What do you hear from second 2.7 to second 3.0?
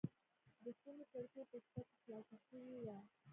وه.